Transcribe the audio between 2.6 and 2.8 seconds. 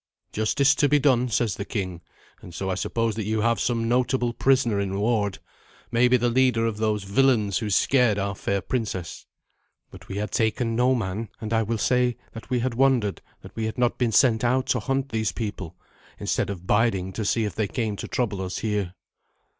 I